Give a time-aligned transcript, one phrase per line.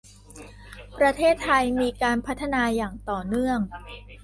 [0.99, 3.59] ประเทศไทยมีการพัฒนาอย่างต่อเนื่อง